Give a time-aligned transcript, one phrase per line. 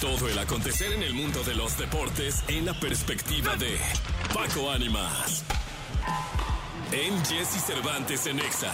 [0.00, 3.78] Todo el acontecer en el mundo de los deportes en la perspectiva de
[4.34, 5.42] Paco Ánimas.
[6.92, 8.72] En Jesse Cervantes en Exa.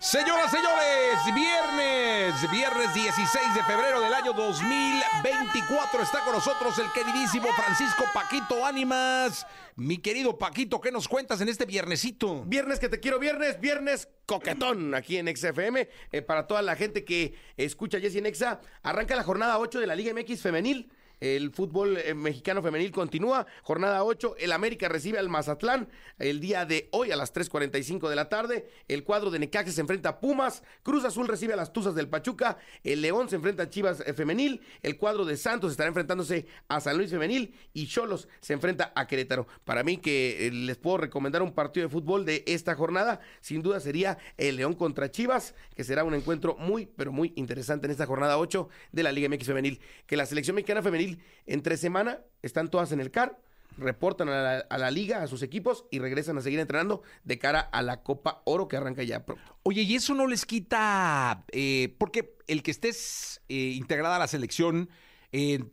[0.00, 7.48] Señoras, señores, viernes, viernes 16 de febrero del año 2024 está con nosotros el queridísimo
[7.48, 9.46] Francisco Paquito Ánimas.
[9.76, 12.44] Mi querido Paquito, ¿qué nos cuentas en este viernesito?
[12.46, 15.86] Viernes que te quiero, viernes, viernes coquetón aquí en XFM.
[16.12, 19.86] Eh, para toda la gente que escucha Jessy en Exa, arranca la jornada 8 de
[19.86, 20.90] la Liga MX femenil.
[21.20, 23.46] El fútbol eh, mexicano femenil continúa.
[23.62, 24.36] Jornada 8.
[24.38, 28.70] El América recibe al Mazatlán el día de hoy a las 3.45 de la tarde.
[28.88, 30.62] El cuadro de Necaxa se enfrenta a Pumas.
[30.82, 32.56] Cruz Azul recibe a las Tuzas del Pachuca.
[32.82, 34.62] El León se enfrenta a Chivas eh, femenil.
[34.82, 37.54] El cuadro de Santos estará enfrentándose a San Luis femenil.
[37.74, 39.46] Y Cholos se enfrenta a Querétaro.
[39.64, 43.20] Para mí que eh, les puedo recomendar un partido de fútbol de esta jornada.
[43.42, 45.54] Sin duda sería el León contra Chivas.
[45.76, 49.28] Que será un encuentro muy, pero muy interesante en esta jornada 8 de la Liga
[49.28, 49.80] MX femenil.
[50.06, 51.09] Que la selección mexicana femenil
[51.46, 53.38] entre semana están todas en el CAR,
[53.76, 57.82] reportan a la, liga, a sus equipos y regresan a seguir entrenando de cara a
[57.82, 59.58] la Copa Oro que arranca ya pronto.
[59.62, 64.28] Oye, y eso no les quita, eh, porque el que estés eh, integrada a la
[64.28, 64.90] selección
[65.32, 65.70] en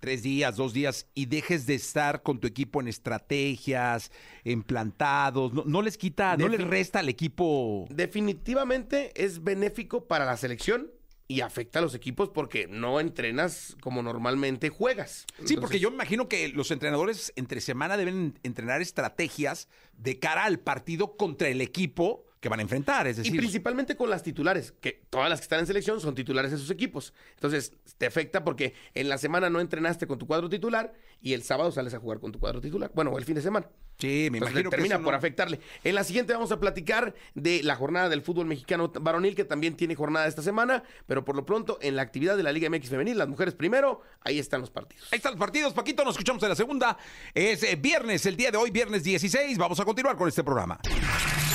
[0.00, 4.10] tres días, dos días, y dejes de estar con tu equipo en estrategias,
[4.44, 7.86] en plantados, no, les quita, no les resta al equipo.
[7.90, 10.90] Definitivamente es benéfico para la selección
[11.28, 15.26] y afecta a los equipos porque no entrenas como normalmente juegas.
[15.44, 20.44] sí, porque yo me imagino que los entrenadores entre semana deben entrenar estrategias de cara
[20.44, 23.34] al partido contra el equipo que van a enfrentar, es decir.
[23.34, 26.58] Y principalmente con las titulares, que todas las que están en selección son titulares de
[26.58, 27.12] sus equipos.
[27.34, 31.42] Entonces, te afecta porque en la semana no entrenaste con tu cuadro titular y el
[31.42, 32.90] sábado sales a jugar con tu cuadro titular.
[32.94, 33.68] Bueno, el fin de semana.
[33.98, 35.58] Sí, me imagino que termina por afectarle.
[35.82, 39.76] En la siguiente vamos a platicar de la jornada del fútbol mexicano varonil, que también
[39.76, 42.90] tiene jornada esta semana, pero por lo pronto en la actividad de la Liga MX
[42.90, 45.08] femenil, las mujeres primero, ahí están los partidos.
[45.12, 46.96] Ahí están los partidos, Paquito, nos escuchamos en la segunda.
[47.34, 50.78] Es eh, viernes, el día de hoy, viernes 16, vamos a continuar con este programa.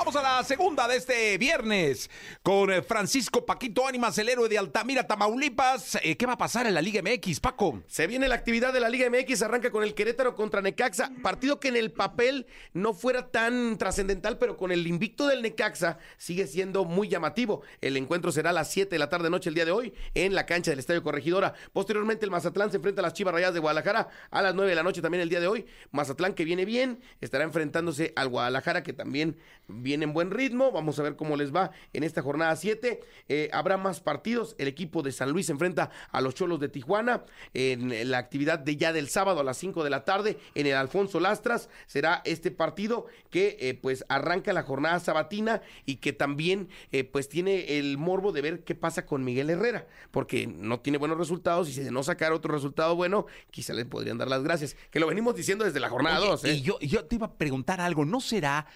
[0.00, 2.08] Vamos a la segunda de este viernes
[2.42, 5.98] con eh, Francisco Paquito Ánimas, el héroe de Altamira, Tamaulipas.
[6.02, 7.82] Eh, ¿Qué va a pasar en la Liga MX, Paco?
[7.86, 11.60] Se viene la actividad de la Liga MX, arranca con el Querétaro contra Necaxa, partido
[11.60, 16.46] que en el papel no fuera tan trascendental, pero con el invicto del Necaxa sigue
[16.46, 17.60] siendo muy llamativo.
[17.82, 20.34] El encuentro será a las 7 de la tarde noche el día de hoy en
[20.34, 21.52] la cancha del Estadio Corregidora.
[21.74, 24.76] Posteriormente el Mazatlán se enfrenta a las Chivas Rayadas de Guadalajara a las 9 de
[24.76, 25.66] la noche también el día de hoy.
[25.90, 29.36] Mazatlán que viene bien, estará enfrentándose al Guadalajara que también
[29.68, 30.70] viene viene en buen ritmo.
[30.70, 33.00] Vamos a ver cómo les va en esta jornada 7.
[33.28, 34.54] Eh, habrá más partidos.
[34.56, 37.24] El equipo de San Luis se enfrenta a los Cholos de Tijuana
[37.54, 40.74] en la actividad de ya del sábado a las 5 de la tarde en el
[40.74, 41.68] Alfonso Lastras.
[41.88, 47.28] Será este partido que eh, pues arranca la jornada sabatina y que también eh, pues
[47.28, 51.68] tiene el morbo de ver qué pasa con Miguel Herrera, porque no tiene buenos resultados
[51.68, 54.76] y si de no sacar otro resultado bueno, quizá le podrían dar las gracias.
[54.92, 56.44] Que lo venimos diciendo desde la jornada 2.
[56.44, 58.68] Y yo, yo te iba a preguntar algo, ¿no será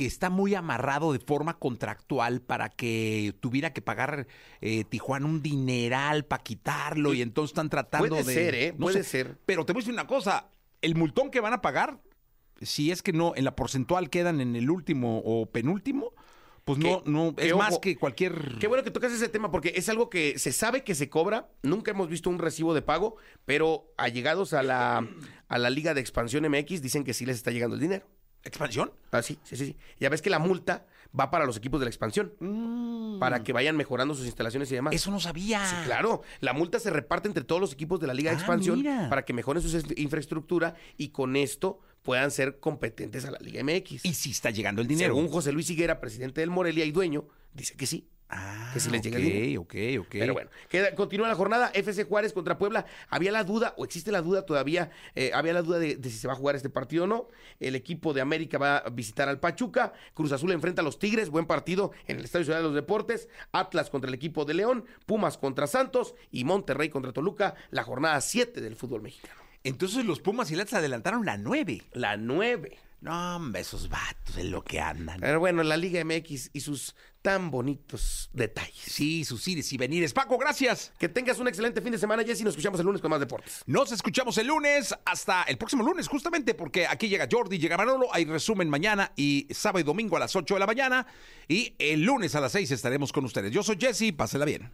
[0.00, 4.26] que está muy amarrado de forma contractual para que tuviera que pagar
[4.62, 8.22] eh, Tijuana un dineral para quitarlo y entonces están tratando de...
[8.22, 8.72] Puede ser, ¿eh?
[8.72, 9.36] Puede ser.
[9.44, 10.48] Pero te voy a decir una cosa,
[10.80, 12.00] el multón que van a pagar,
[12.62, 16.14] si es que no, en la porcentual quedan en el último o penúltimo,
[16.64, 18.56] pues no, no, es más que cualquier.
[18.58, 21.50] Qué bueno que tocas ese tema porque es algo que se sabe que se cobra.
[21.62, 25.06] Nunca hemos visto un recibo de pago, pero allegados a la,
[25.48, 28.06] a la Liga de Expansión MX dicen que sí les está llegando el dinero.
[28.44, 28.92] ¿Expansión?
[29.12, 29.76] Ah, sí, sí, sí.
[29.98, 30.86] Ya ves que la multa
[31.18, 32.32] va para los equipos de la expansión.
[32.40, 33.18] Mm.
[33.18, 34.94] Para que vayan mejorando sus instalaciones y demás.
[34.94, 35.64] Eso no sabía.
[35.66, 36.22] Sí, claro.
[36.40, 39.08] La multa se reparte entre todos los equipos de la Liga de Ah, Expansión mira.
[39.10, 44.04] para que mejoren su infraestructura y con esto puedan ser competentes a la Liga MX.
[44.04, 45.14] Y si está llegando el dinero.
[45.14, 48.08] Según José Luis Higuera, presidente del Morelia y dueño, dice que sí.
[48.32, 49.60] Ah, que si les llega el ok, dinero.
[49.62, 49.74] ok,
[50.06, 50.06] ok.
[50.12, 51.70] Pero bueno, queda- continúa la jornada.
[51.74, 52.86] FC Juárez contra Puebla.
[53.08, 56.16] Había la duda, o existe la duda todavía, eh, había la duda de, de si
[56.16, 57.28] se va a jugar este partido o no.
[57.58, 59.92] El equipo de América va a visitar al Pachuca.
[60.14, 61.28] Cruz Azul enfrenta a los Tigres.
[61.30, 63.28] Buen partido en el Estadio Ciudad de los Deportes.
[63.52, 64.84] Atlas contra el equipo de León.
[65.06, 66.14] Pumas contra Santos.
[66.30, 67.54] Y Monterrey contra Toluca.
[67.70, 69.40] La jornada 7 del fútbol mexicano.
[69.64, 71.82] Entonces los Pumas y Atlas adelantaron la 9.
[71.92, 72.78] La 9.
[73.00, 75.20] No, hombre, esos vatos en lo que andan.
[75.20, 78.76] Pero bueno, la Liga MX y sus tan bonitos detalles.
[78.76, 80.12] Sí, sus ires y venires.
[80.12, 80.92] Paco, gracias.
[80.98, 82.44] Que tengas un excelente fin de semana, Jessy.
[82.44, 83.62] Nos escuchamos el lunes con más deportes.
[83.66, 88.08] Nos escuchamos el lunes hasta el próximo lunes, justamente porque aquí llega Jordi, llega Manolo,
[88.12, 91.06] hay resumen mañana y sábado y domingo a las 8 de la mañana
[91.48, 93.50] y el lunes a las 6 estaremos con ustedes.
[93.50, 94.70] Yo soy Jesse, pásela bien.